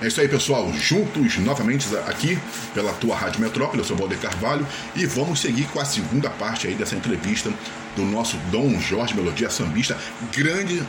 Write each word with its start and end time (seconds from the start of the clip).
É 0.00 0.06
isso 0.06 0.20
aí, 0.20 0.28
pessoal. 0.28 0.72
Juntos 0.74 1.38
novamente 1.38 1.88
aqui 2.06 2.38
pela 2.72 2.92
tua 2.92 3.16
Rádio 3.16 3.40
Metrópole, 3.40 3.78
eu 3.78 3.84
sou 3.84 3.96
Valdir 3.96 4.18
Carvalho 4.18 4.64
e 4.94 5.04
vamos 5.06 5.40
seguir 5.40 5.64
com 5.64 5.80
a 5.80 5.84
segunda 5.84 6.30
parte 6.30 6.68
aí 6.68 6.74
dessa 6.74 6.94
entrevista 6.94 7.52
do 7.96 8.04
nosso 8.04 8.36
Dom 8.52 8.78
Jorge 8.78 9.14
Melodia 9.14 9.50
Sambista, 9.50 9.98
grande 10.32 10.80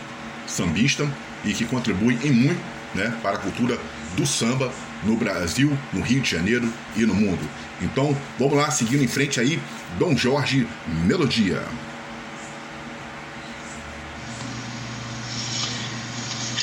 sambista 0.46 1.10
e 1.44 1.54
que 1.54 1.66
contribui 1.66 2.20
em 2.24 2.32
muito 2.32 2.62
né, 2.94 3.12
para 3.24 3.38
a 3.38 3.40
cultura 3.40 3.80
do 4.16 4.28
samba 4.28 4.72
no 5.04 5.16
Brasil, 5.16 5.76
no 5.92 6.02
Rio 6.02 6.22
de 6.22 6.30
Janeiro 6.30 6.72
e 6.96 7.04
no 7.04 7.16
mundo. 7.16 7.50
Então, 7.82 8.16
vamos 8.38 8.58
lá, 8.58 8.70
seguindo 8.70 9.04
em 9.04 9.08
frente 9.08 9.40
aí, 9.40 9.60
Dom 9.98 10.16
Jorge 10.16 10.68
Melodia. 11.06 11.64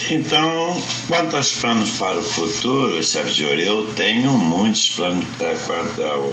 Então, 0.08 0.80
quanto 1.08 1.36
aos 1.36 1.52
planos 1.52 1.90
para 1.98 2.18
o 2.18 2.22
futuro, 2.22 3.02
Sérgio, 3.02 3.48
eu 3.48 3.92
tenho 3.94 4.30
muitos 4.30 4.90
planos 4.90 5.24
para 5.36 5.56
quanto 5.56 6.02
ao, 6.04 6.32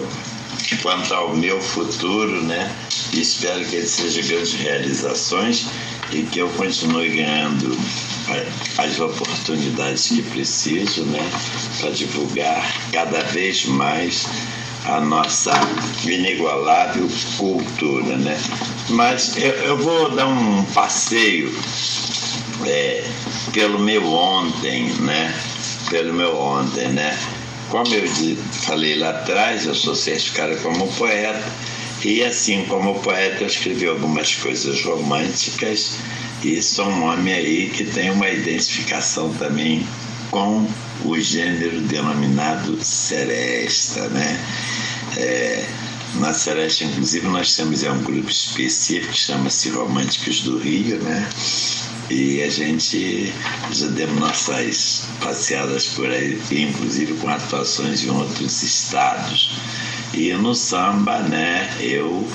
quanto 0.84 1.12
ao 1.12 1.36
meu 1.36 1.60
futuro, 1.60 2.44
né? 2.44 2.72
E 3.12 3.22
espero 3.22 3.66
que 3.66 3.78
ele 3.78 3.88
seja 3.88 4.22
grandes 4.22 4.54
realizações 4.54 5.66
e 6.12 6.22
que 6.22 6.38
eu 6.38 6.50
continue 6.50 7.10
ganhando 7.16 7.76
as 8.78 9.00
oportunidades 9.00 10.08
que 10.08 10.22
preciso, 10.22 11.04
né? 11.06 11.28
Para 11.80 11.90
divulgar 11.90 12.76
cada 12.92 13.24
vez 13.24 13.66
mais 13.66 14.28
a 14.86 15.00
nossa 15.00 15.52
inigualável 16.06 17.10
cultura, 17.38 18.18
né? 18.18 18.40
Mas 18.90 19.36
eu, 19.36 19.52
eu 19.64 19.78
vou 19.78 20.12
dar 20.12 20.28
um 20.28 20.64
passeio 20.66 21.52
é, 22.66 23.04
pelo 23.52 23.80
meu 23.80 24.06
ontem, 24.06 24.92
né? 25.02 25.34
Pelo 25.90 26.14
meu 26.14 26.36
ontem, 26.38 26.90
né? 26.90 27.18
Como 27.70 27.94
eu 27.94 28.08
falei 28.52 28.96
lá 28.96 29.10
atrás, 29.10 29.66
eu 29.66 29.76
sou 29.76 29.96
certificado 29.96 30.56
como 30.58 30.88
poeta 30.94 31.44
e 32.04 32.24
assim 32.24 32.66
como 32.66 33.00
poeta 33.00 33.44
eu 33.44 33.48
escrevi 33.48 33.88
algumas 33.88 34.36
coisas 34.36 34.84
românticas 34.84 35.98
e 36.44 36.62
sou 36.62 36.88
um 36.88 37.06
homem 37.06 37.34
aí 37.34 37.70
que 37.70 37.86
tem 37.86 38.12
uma 38.12 38.30
identificação 38.30 39.34
também 39.34 39.88
com 40.30 40.68
o 41.06 41.20
gênero 41.20 41.80
denominado 41.82 42.78
seresta, 42.84 44.08
né? 44.10 44.40
É, 45.18 45.66
na 46.16 46.34
Seresta, 46.34 46.84
inclusive, 46.84 47.28
nós 47.28 47.56
temos 47.56 47.84
é 47.84 47.92
um 47.92 48.02
grupo 48.04 48.30
específico 48.30 49.12
que 49.12 49.18
chama-se 49.18 49.70
Românticos 49.70 50.42
do 50.42 50.58
Rio, 50.58 51.00
né? 51.00 51.28
E 52.10 52.44
a 52.44 52.50
gente 52.50 53.32
já 53.72 53.88
demos 53.88 54.20
nossas 54.20 55.08
passeadas 55.22 55.88
por 55.88 56.10
aí, 56.10 56.40
inclusive 56.52 57.14
com 57.16 57.30
atuações 57.30 58.04
em 58.04 58.10
outros 58.10 58.62
estados. 58.62 59.52
E 60.14 60.32
no 60.34 60.54
samba, 60.54 61.20
né, 61.20 61.76
eu 61.80 62.28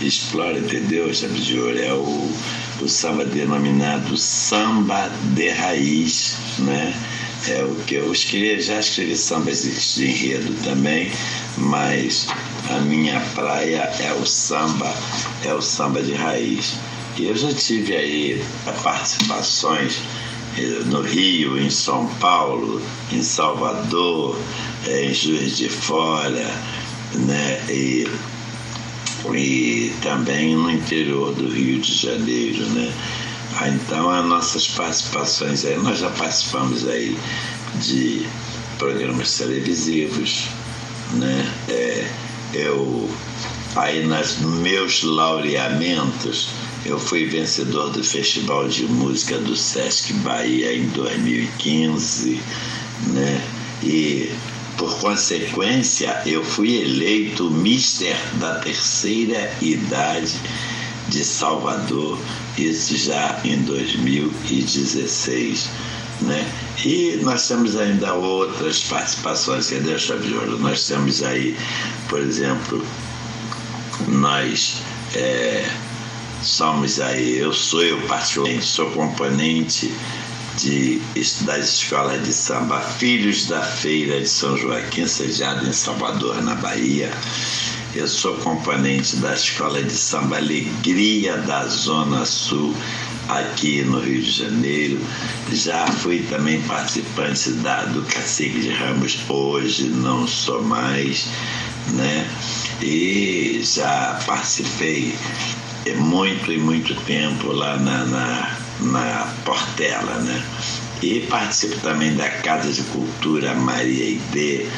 exploro, 0.00 0.58
entendeu, 0.58 1.12
Chave 1.14 1.40
de 1.40 1.58
Ouro? 1.58 1.78
É 1.78 1.92
o, 1.92 2.30
o 2.82 2.88
samba 2.88 3.24
denominado 3.24 4.16
samba 4.16 5.10
de 5.34 5.48
raiz, 5.48 6.36
né? 6.58 6.94
É 7.46 7.62
o 7.62 7.74
que 7.86 7.94
eu 7.94 8.12
escrevi, 8.12 8.60
já 8.60 8.80
escrevi 8.80 9.16
sambas 9.16 9.62
de 9.62 10.04
enredo 10.04 10.52
também, 10.64 11.10
mas 11.56 12.26
a 12.68 12.80
minha 12.80 13.20
praia 13.34 13.90
é 14.00 14.12
o 14.12 14.26
samba, 14.26 14.92
é 15.44 15.54
o 15.54 15.62
samba 15.62 16.02
de 16.02 16.14
raiz. 16.14 16.74
Eu 17.20 17.36
já 17.36 17.52
tive 17.52 17.96
aí 17.96 18.44
participações 18.82 20.00
eh, 20.56 20.82
no 20.86 21.02
Rio, 21.02 21.58
em 21.58 21.68
São 21.68 22.06
Paulo, 22.20 22.80
em 23.12 23.22
Salvador, 23.22 24.38
eh, 24.86 25.06
em 25.06 25.14
Juiz 25.14 25.56
de 25.56 25.68
Fora, 25.68 26.48
né? 27.14 27.60
E, 27.68 28.06
e 29.34 29.92
também 30.00 30.54
no 30.54 30.70
interior 30.70 31.34
do 31.34 31.48
Rio 31.48 31.80
de 31.80 31.92
Janeiro, 31.92 32.64
né? 32.70 32.92
Ah, 33.60 33.68
então 33.68 34.08
as 34.10 34.24
nossas 34.24 34.68
participações 34.68 35.64
aí, 35.64 35.76
nós 35.76 35.98
já 35.98 36.10
participamos 36.10 36.86
aí 36.86 37.18
de 37.82 38.26
programas 38.78 39.36
televisivos, 39.36 40.44
né? 41.14 41.52
É, 41.68 42.06
eu 42.54 43.10
aí 43.74 44.06
nas 44.06 44.38
meus 44.38 45.02
laureamentos 45.02 46.50
eu 46.84 46.98
fui 46.98 47.26
vencedor 47.26 47.90
do 47.90 48.02
Festival 48.02 48.68
de 48.68 48.84
Música 48.84 49.38
do 49.38 49.56
Sesc 49.56 50.12
Bahia 50.14 50.74
em 50.74 50.88
2015, 50.88 52.40
né? 53.08 53.40
E 53.82 54.32
por 54.78 54.98
consequência, 55.00 56.22
eu 56.24 56.42
fui 56.44 56.80
eleito 56.80 57.50
Mister 57.50 58.16
da 58.34 58.60
terceira 58.60 59.52
idade 59.60 60.40
de 61.08 61.24
Salvador, 61.24 62.16
isso 62.56 62.96
já 62.96 63.40
em 63.44 63.60
2016. 63.62 65.68
Né? 66.20 66.48
E 66.84 67.18
nós 67.22 67.48
temos 67.48 67.76
ainda 67.76 68.14
outras 68.14 68.84
participações, 68.84 69.68
que 69.68 69.80
deixa 69.80 70.16
de 70.18 70.30
Nós 70.30 70.86
temos 70.86 71.22
aí, 71.22 71.56
por 72.08 72.20
exemplo, 72.20 72.84
nós 74.06 74.76
é, 75.14 75.68
somos 76.42 77.00
aí, 77.00 77.38
eu 77.38 77.52
sou 77.52 77.82
eu 77.82 78.00
particularmente, 78.02 78.64
sou 78.64 78.90
componente 78.90 79.92
de, 80.58 81.00
das 81.42 81.74
escolas 81.74 82.24
de 82.24 82.32
samba 82.32 82.80
Filhos 82.80 83.46
da 83.46 83.62
Feira 83.62 84.20
de 84.20 84.28
São 84.28 84.56
Joaquim, 84.56 85.06
sediado 85.06 85.66
em 85.66 85.72
Salvador, 85.72 86.42
na 86.42 86.54
Bahia. 86.56 87.12
Eu 87.94 88.06
sou 88.06 88.34
componente 88.36 89.16
da 89.16 89.34
escola 89.34 89.82
de 89.82 89.92
samba 89.92 90.36
Alegria 90.36 91.36
da 91.38 91.66
Zona 91.66 92.24
Sul, 92.24 92.74
aqui 93.28 93.82
no 93.82 94.00
Rio 94.00 94.22
de 94.22 94.30
Janeiro. 94.30 95.00
Já 95.52 95.86
fui 95.86 96.24
também 96.28 96.60
participante 96.62 97.50
da, 97.52 97.84
do 97.84 98.02
Cacique 98.02 98.60
de 98.60 98.70
Ramos, 98.70 99.18
hoje 99.28 99.84
não 99.84 100.26
sou 100.26 100.62
mais, 100.62 101.26
né? 101.94 102.28
E 102.82 103.60
já 103.62 104.20
participei 104.26 105.14
muito 105.96 106.52
e 106.52 106.58
muito 106.58 106.94
tempo 107.02 107.52
lá 107.52 107.76
na, 107.76 108.04
na, 108.04 108.56
na 108.80 109.34
Portela, 109.44 110.14
né? 110.20 110.42
E 111.02 111.20
participo 111.20 111.78
também 111.80 112.14
da 112.16 112.28
Casa 112.28 112.72
de 112.72 112.82
Cultura 112.84 113.54
Maria 113.54 114.10
Ide, 114.10 114.68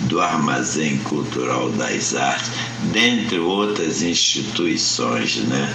do 0.00 0.20
Armazém 0.20 0.98
Cultural 0.98 1.70
das 1.70 2.14
Artes, 2.14 2.50
dentre 2.92 3.38
outras 3.38 4.02
instituições, 4.02 5.36
né? 5.36 5.74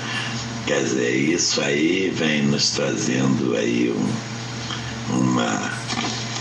Quer 0.65 0.83
dizer, 0.83 1.15
isso 1.15 1.61
aí 1.61 2.09
vem 2.15 2.43
nos 2.43 2.71
trazendo 2.71 3.55
aí 3.55 3.91
um, 3.91 5.15
uma, 5.15 5.73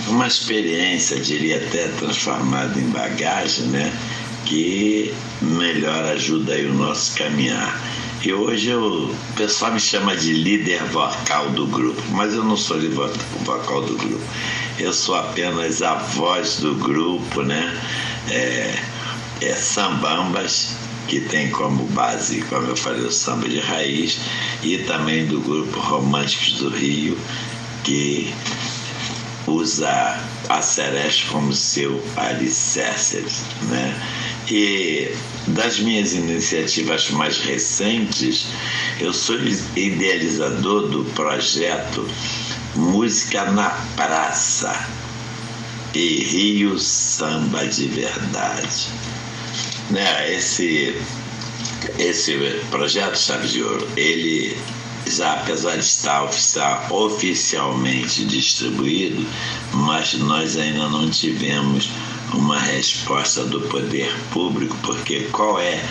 uma 0.08 0.26
experiência, 0.26 1.18
diria 1.18 1.56
até 1.56 1.88
transformada 1.88 2.78
em 2.78 2.88
bagagem, 2.90 3.66
né? 3.66 3.92
Que 4.44 5.12
melhor 5.40 6.04
ajuda 6.04 6.54
aí 6.54 6.66
o 6.66 6.74
nosso 6.74 7.16
caminhar. 7.16 7.80
E 8.24 8.32
hoje 8.32 8.70
eu, 8.70 9.10
o 9.10 9.34
pessoal 9.34 9.72
me 9.72 9.80
chama 9.80 10.16
de 10.16 10.32
líder 10.32 10.80
vocal 10.84 11.50
do 11.50 11.66
grupo, 11.66 12.00
mas 12.10 12.32
eu 12.34 12.44
não 12.44 12.56
sou 12.56 12.78
líder 12.78 13.10
vocal 13.44 13.82
do 13.82 13.96
grupo. 13.96 14.22
Eu 14.78 14.92
sou 14.92 15.16
apenas 15.16 15.82
a 15.82 15.94
voz 15.94 16.58
do 16.58 16.76
grupo, 16.76 17.42
né? 17.42 17.76
É, 18.30 18.78
é 19.40 19.54
Sambambas, 19.54 20.76
que 21.08 21.20
tem 21.20 21.50
como 21.50 21.84
base, 21.86 22.42
como 22.42 22.68
eu 22.68 22.76
falei, 22.76 23.04
o 23.04 23.10
samba 23.10 23.48
de 23.48 23.58
raiz, 23.58 24.20
e 24.62 24.78
também 24.78 25.26
do 25.26 25.40
grupo 25.40 25.80
Românticos 25.80 26.58
do 26.58 26.68
Rio, 26.70 27.18
que 27.82 28.32
usa 29.48 30.22
a 30.48 30.62
Celeste 30.62 31.26
como 31.26 31.52
seu 31.52 32.02
alicerce, 32.16 33.24
né? 33.68 34.00
E 34.50 35.14
das 35.48 35.78
minhas 35.78 36.12
iniciativas 36.12 37.10
mais 37.10 37.38
recentes, 37.38 38.46
eu 39.00 39.12
sou 39.12 39.36
idealizador 39.76 40.88
do 40.88 41.04
projeto 41.12 42.06
Música 42.74 43.44
na 43.50 43.70
Praça 43.96 44.88
e 45.94 46.24
Rio 46.24 46.78
Samba 46.78 47.66
de 47.66 47.86
Verdade. 47.88 48.88
Né, 49.90 50.34
esse, 50.34 50.96
esse 51.98 52.34
projeto 52.70 53.18
Chave 53.18 53.46
de 53.46 53.62
Ouro, 53.62 53.86
ele 53.96 54.56
apesar 55.20 55.76
de 55.76 55.84
estar 55.84 56.24
oficial, 56.24 56.86
oficialmente 56.90 58.24
distribuído, 58.24 59.26
mas 59.72 60.14
nós 60.14 60.56
ainda 60.56 60.88
não 60.88 61.10
tivemos 61.10 61.90
uma 62.34 62.58
resposta 62.58 63.44
do 63.44 63.60
poder 63.62 64.12
público, 64.30 64.76
porque 64.82 65.28
qual 65.32 65.60
é 65.60 65.82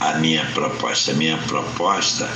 a 0.00 0.14
minha 0.14 0.44
proposta? 0.52 1.10
A 1.10 1.14
minha 1.14 1.38
proposta 1.38 2.30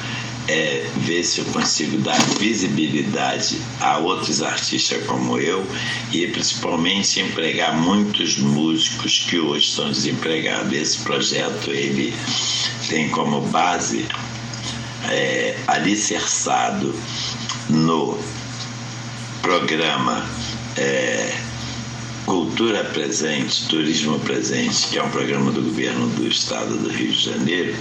é 0.49 0.85
ver 0.97 1.23
se 1.23 1.41
eu 1.41 1.45
consigo 1.47 1.99
dar 1.99 2.19
visibilidade 2.39 3.59
a 3.81 3.99
outros 3.99 4.43
artistas 4.43 5.05
como 5.07 5.39
eu 5.39 5.65
e 6.13 6.27
principalmente 6.27 7.21
empregar 7.21 7.77
muitos 7.77 8.39
músicos 8.39 9.21
que 9.21 9.39
hoje 9.39 9.67
estão 9.67 9.91
desempregados. 9.91 10.73
Esse 10.73 10.99
projeto 10.99 11.71
ele 11.71 12.13
tem 12.89 13.09
como 13.11 13.41
base 13.43 14.07
é, 15.11 15.57
alicerçado 15.67 16.95
no 17.69 18.19
programa 19.43 20.25
é, 20.77 21.35
Cultura 22.25 22.85
Presente, 22.85 23.67
Turismo 23.69 24.19
Presente, 24.21 24.87
que 24.89 24.99
é 24.99 25.03
um 25.03 25.11
programa 25.11 25.51
do 25.51 25.61
governo 25.63 26.07
do 26.11 26.27
estado 26.29 26.77
do 26.79 26.89
Rio 26.89 27.11
de 27.11 27.19
Janeiro, 27.19 27.75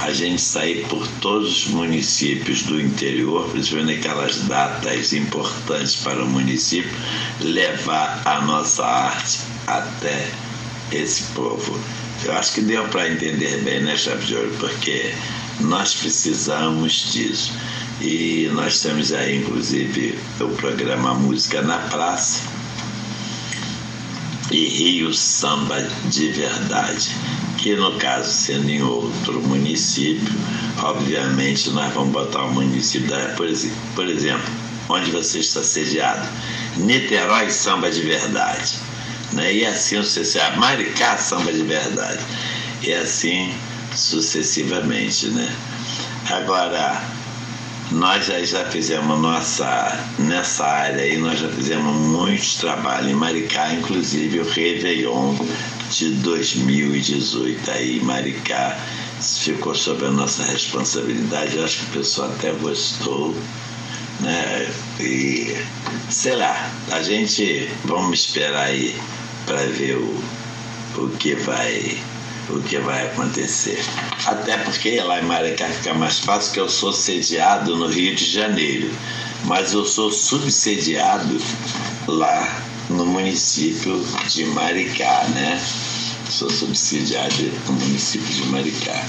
a 0.00 0.12
gente 0.12 0.40
sair 0.40 0.86
por 0.88 1.08
todos 1.20 1.64
os 1.64 1.66
municípios 1.68 2.62
do 2.62 2.80
interior, 2.80 3.48
principalmente 3.50 4.00
aquelas 4.00 4.42
datas 4.42 5.14
importantes 5.14 5.96
para 5.96 6.22
o 6.22 6.28
município, 6.28 6.92
levar 7.40 8.20
a 8.26 8.42
nossa 8.42 8.84
arte 8.84 9.38
até 9.66 10.28
esse 10.92 11.22
povo. 11.32 11.80
Eu 12.24 12.32
acho 12.34 12.52
que 12.52 12.60
deu 12.60 12.86
para 12.88 13.08
entender 13.08 13.62
bem, 13.62 13.80
né, 13.80 13.96
Chave 13.96 14.26
de 14.26 14.34
Ouro? 14.34 14.54
Porque 14.58 15.14
nós 15.60 15.94
precisamos 15.94 17.12
disso. 17.12 17.52
E 18.00 18.50
nós 18.52 18.80
temos 18.80 19.12
aí, 19.12 19.38
inclusive, 19.38 20.18
o 20.40 20.48
programa 20.50 21.14
Música 21.14 21.62
na 21.62 21.78
Praça 21.78 22.42
e 24.50 24.68
Rio 24.68 25.12
Samba 25.14 25.82
de 26.10 26.28
Verdade, 26.28 27.10
que 27.58 27.74
no 27.74 27.92
caso 27.98 28.30
sendo 28.30 28.70
em 28.70 28.82
outro 28.82 29.40
município, 29.42 30.32
obviamente 30.82 31.70
nós 31.70 31.92
vamos 31.94 32.12
botar 32.12 32.44
o 32.44 32.52
município 32.52 33.08
da, 33.08 33.34
por, 33.34 33.48
exemplo, 34.08 34.50
onde 34.88 35.10
você 35.10 35.40
está 35.40 35.62
sediado, 35.62 36.28
Niterói 36.76 37.50
Samba 37.50 37.90
de 37.90 38.02
Verdade, 38.02 38.74
né? 39.32 39.54
E 39.54 39.66
assim 39.66 39.96
sucessivamente, 40.02 40.58
Maricá 40.58 41.16
Samba 41.16 41.52
de 41.52 41.62
Verdade, 41.62 42.20
e 42.82 42.92
assim 42.92 43.52
sucessivamente, 43.96 45.28
né? 45.28 45.54
Agora 46.30 47.02
nós 47.90 48.26
já, 48.26 48.42
já 48.44 48.64
fizemos 48.66 49.18
nossa 49.20 49.98
nessa 50.18 50.64
área 50.64 51.02
aí, 51.02 51.16
nós 51.18 51.38
já 51.38 51.48
fizemos 51.48 51.94
muitos 51.94 52.56
trabalhos 52.56 53.10
em 53.10 53.14
Maricá, 53.14 53.72
inclusive 53.72 54.40
o 54.40 54.48
Réveillon 54.48 55.36
de 55.90 56.10
2018 56.10 57.70
aí, 57.70 58.00
Maricá 58.00 58.76
ficou 59.20 59.74
sob 59.74 60.04
a 60.04 60.10
nossa 60.10 60.42
responsabilidade, 60.44 61.56
eu 61.56 61.64
acho 61.64 61.78
que 61.78 61.84
o 61.84 62.00
pessoal 62.00 62.30
até 62.32 62.52
gostou, 62.52 63.34
né? 64.20 64.68
E 65.00 65.56
sei 66.10 66.36
lá, 66.36 66.70
a 66.90 67.02
gente 67.02 67.70
vamos 67.84 68.20
esperar 68.20 68.64
aí 68.64 68.96
para 69.46 69.64
ver 69.66 69.96
o, 69.96 70.22
o 70.96 71.08
que 71.18 71.34
vai 71.36 71.98
o 72.50 72.60
que 72.60 72.78
vai 72.78 73.06
acontecer. 73.06 73.82
Até 74.26 74.56
porque 74.58 75.00
lá 75.00 75.20
em 75.20 75.24
Maricá 75.24 75.68
fica 75.68 75.94
mais 75.94 76.18
fácil 76.18 76.52
que 76.52 76.60
eu 76.60 76.68
sou 76.68 76.92
sediado 76.92 77.76
no 77.76 77.88
Rio 77.88 78.14
de 78.14 78.24
Janeiro, 78.24 78.90
mas 79.44 79.72
eu 79.72 79.84
sou 79.84 80.10
subsediado 80.10 81.36
lá 82.06 82.62
no 82.88 83.04
município 83.04 84.04
de 84.28 84.44
Maricá, 84.46 85.24
né? 85.34 85.60
Sou 86.28 86.50
subsidiado 86.50 87.50
no 87.66 87.72
município 87.72 88.28
de 88.28 88.44
Maricá. 88.46 89.04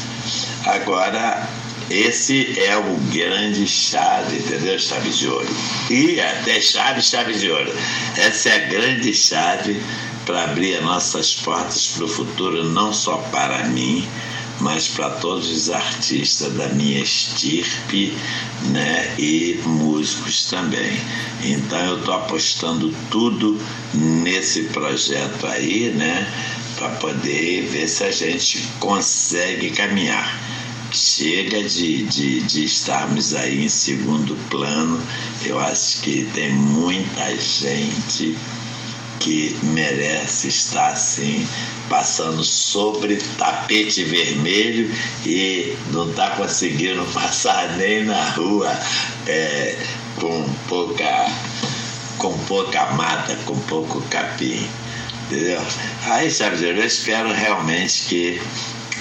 Agora, 0.66 1.48
esse 1.90 2.60
é 2.60 2.78
o 2.78 2.96
grande 3.14 3.66
chave, 3.66 4.38
entendeu? 4.38 4.78
Chave 4.78 5.10
de 5.10 5.28
ouro. 5.28 5.48
E 5.90 6.20
até 6.20 6.60
chave, 6.60 7.02
chave 7.02 7.34
de 7.34 7.50
ouro. 7.50 7.74
Essa 8.18 8.50
é 8.50 8.56
a 8.56 8.68
grande 8.68 9.14
chave 9.14 9.82
para 10.26 10.44
abrir 10.44 10.76
as 10.76 10.84
nossas 10.84 11.34
portas 11.34 11.88
para 11.88 12.04
o 12.04 12.08
futuro, 12.08 12.66
não 12.66 12.94
só 12.94 13.16
para 13.32 13.64
mim, 13.68 14.06
mas 14.60 14.88
para 14.90 15.12
todos 15.12 15.50
os 15.50 15.70
artistas 15.70 16.52
da 16.54 16.68
minha 16.70 17.02
estirpe 17.02 18.14
né, 18.72 19.16
e 19.18 19.62
músicos 19.66 20.50
também. 20.50 21.00
Então 21.42 21.80
eu 21.86 22.00
estou 22.00 22.16
apostando 22.16 22.94
tudo 23.10 23.58
nesse 23.94 24.64
projeto 24.64 25.48
aí, 25.48 25.92
né, 25.96 26.28
para 26.76 26.90
poder 26.90 27.62
ver 27.68 27.88
se 27.88 28.04
a 28.04 28.12
gente 28.12 28.68
consegue 28.80 29.70
caminhar. 29.72 30.57
Chega 30.98 31.62
de, 31.62 32.04
de, 32.06 32.42
de 32.42 32.66
estarmos 32.66 33.36
aí 33.36 33.66
em 33.66 33.70
segundo 33.70 34.36
plano, 34.50 35.00
eu 35.46 35.60
acho 35.60 36.02
que 36.02 36.28
tem 36.34 36.52
muita 36.52 37.38
gente 37.38 38.36
que 39.20 39.56
merece 39.62 40.48
estar 40.48 40.94
assim, 40.94 41.48
passando 41.88 42.44
sobre 42.44 43.18
tapete 43.38 44.04
vermelho 44.06 44.92
e 45.24 45.78
não 45.92 46.10
está 46.10 46.32
conseguindo 46.32 47.06
passar 47.14 47.78
nem 47.78 48.04
na 48.04 48.32
rua 48.32 48.76
é, 49.28 49.78
com 50.16 50.50
pouca 50.68 51.32
com 52.18 52.36
pouca 52.46 52.88
mata, 52.94 53.36
com 53.46 53.60
pouco 53.62 54.02
capim. 54.10 54.68
Entendeu? 55.28 55.62
Aí, 56.06 56.32
sabe, 56.32 56.64
eu 56.64 56.84
espero 56.84 57.32
realmente 57.32 58.06
que 58.08 58.42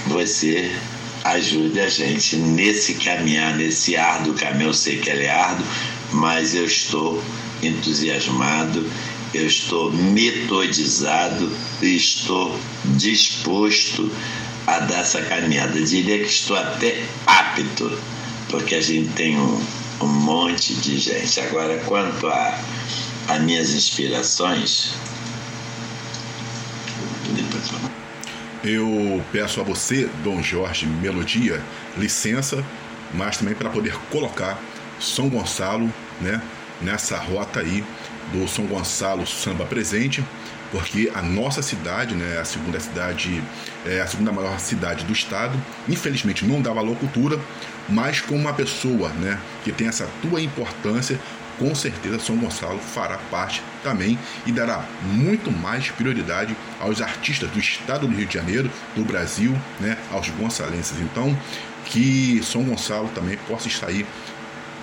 você 0.05 0.71
ajude 1.31 1.79
a 1.79 1.89
gente 1.89 2.35
nesse 2.35 2.95
caminhar, 2.95 3.55
nesse 3.55 3.95
árduo 3.95 4.33
caminho. 4.33 4.69
Eu 4.69 4.73
sei 4.73 4.97
que 4.99 5.09
ele 5.09 5.25
é 5.25 5.31
árduo, 5.31 5.65
mas 6.11 6.55
eu 6.55 6.65
estou 6.65 7.23
entusiasmado 7.61 8.85
eu 9.33 9.45
estou 9.45 9.91
metodizado 9.91 11.51
e 11.81 11.95
estou 11.95 12.57
disposto 12.97 14.11
a 14.65 14.79
dar 14.79 15.01
essa 15.01 15.21
caminhada. 15.21 15.77
Eu 15.77 15.85
diria 15.85 16.19
que 16.19 16.29
estou 16.29 16.57
até 16.57 17.03
apto, 17.25 17.97
porque 18.49 18.75
a 18.75 18.81
gente 18.81 19.09
tem 19.13 19.37
um, 19.37 19.61
um 20.01 20.07
monte 20.07 20.73
de 20.75 20.97
gente. 20.97 21.39
Agora, 21.39 21.77
quanto 21.85 22.27
a, 22.27 22.59
a 23.27 23.39
minhas 23.39 23.71
inspirações. 23.71 24.93
Eu 27.27 28.06
peço 29.31 29.61
a 29.61 29.63
você, 29.63 30.09
Dom 30.23 30.41
Jorge 30.41 30.85
Melodia, 30.85 31.61
licença, 31.97 32.63
mas 33.13 33.37
também 33.37 33.55
para 33.55 33.69
poder 33.69 33.93
colocar 34.09 34.59
São 34.99 35.29
Gonçalo 35.29 35.91
né, 36.19 36.41
nessa 36.81 37.17
rota 37.17 37.59
aí 37.59 37.83
do 38.31 38.47
São 38.47 38.65
Gonçalo 38.65 39.25
Samba 39.25 39.65
Presente, 39.65 40.23
porque 40.71 41.09
a 41.13 41.21
nossa 41.21 41.61
cidade, 41.61 42.13
né, 42.13 42.39
a 42.39 42.45
segunda 42.45 42.79
cidade, 42.79 43.41
é 43.85 44.01
a 44.01 44.07
segunda 44.07 44.31
maior 44.31 44.59
cidade 44.59 45.05
do 45.05 45.13
estado, 45.13 45.57
infelizmente 45.87 46.45
não 46.45 46.61
dá 46.61 46.73
valor 46.73 46.93
à 46.93 46.99
cultura, 46.99 47.39
mas 47.87 48.19
com 48.19 48.35
uma 48.35 48.53
pessoa, 48.53 49.09
né, 49.09 49.39
que 49.63 49.71
tem 49.71 49.87
essa 49.87 50.09
tua 50.21 50.41
importância, 50.41 51.19
com 51.57 51.73
certeza 51.73 52.19
São 52.19 52.37
Gonçalo 52.37 52.79
fará 52.79 53.17
parte 53.29 53.61
também 53.83 54.17
e 54.45 54.51
dará 54.51 54.85
muito 55.03 55.51
mais 55.51 55.89
prioridade 55.89 56.55
aos 56.79 57.01
artistas 57.01 57.49
do 57.49 57.59
estado 57.59 58.07
do 58.07 58.15
Rio 58.15 58.25
de 58.25 58.33
Janeiro, 58.33 58.71
do 58.95 59.03
Brasil, 59.03 59.55
né, 59.79 59.97
aos 60.11 60.29
gonçalenses. 60.29 60.99
Então, 60.99 61.37
que 61.85 62.41
São 62.43 62.63
Gonçalo 62.63 63.09
também 63.09 63.37
possa 63.47 63.67
estar 63.67 63.87
aí, 63.87 64.05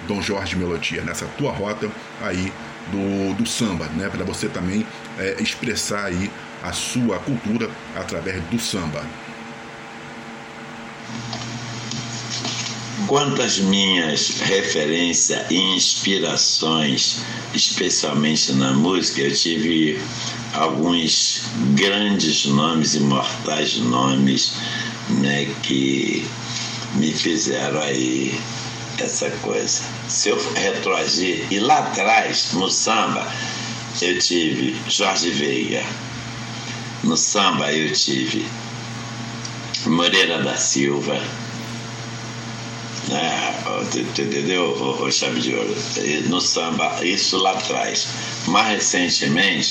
Dom 0.08 0.20
Jorge 0.20 0.56
Melodia, 0.56 1.02
nessa 1.02 1.26
tua 1.38 1.52
rota 1.52 1.90
aí 2.20 2.52
do, 2.90 3.34
do 3.34 3.46
samba, 3.46 3.86
né? 3.96 4.08
Para 4.08 4.24
você 4.24 4.48
também 4.48 4.86
é, 5.18 5.36
expressar 5.40 6.04
aí 6.04 6.30
a 6.62 6.72
sua 6.72 7.18
cultura 7.18 7.70
através 7.94 8.42
do 8.44 8.58
samba. 8.58 9.02
Quantas 13.06 13.58
minhas 13.58 14.40
referências 14.40 15.50
e 15.50 15.56
inspirações, 15.56 17.18
especialmente 17.52 18.52
na 18.52 18.72
música, 18.72 19.20
eu 19.20 19.34
tive 19.34 20.00
alguns 20.54 21.42
grandes 21.74 22.46
nomes, 22.46 22.94
imortais 22.94 23.76
nomes, 23.76 24.54
né, 25.08 25.46
que 25.62 26.26
me 26.94 27.12
fizeram 27.12 27.80
aí 27.80 28.40
essa 28.98 29.30
coisa. 29.42 29.82
Se 30.08 30.30
eu 30.30 30.52
retroagir, 30.54 31.46
e 31.50 31.58
lá 31.58 31.78
atrás, 31.80 32.52
no 32.52 32.70
samba, 32.70 33.30
eu 34.00 34.18
tive 34.18 34.76
Jorge 34.88 35.30
Veiga. 35.30 35.84
No 37.02 37.16
samba 37.16 37.72
eu 37.72 37.92
tive 37.92 38.46
Moreira 39.86 40.42
da 40.42 40.56
Silva. 40.56 41.20
Né? 43.08 43.54
Entendeu, 43.96 44.72
o, 44.72 45.10
Chave 45.10 45.40
de 45.40 45.54
Ouro? 45.54 45.74
No 46.28 46.40
samba, 46.40 47.04
isso 47.04 47.36
lá 47.38 47.52
atrás. 47.52 48.08
Mais 48.46 48.68
recentemente, 48.68 49.62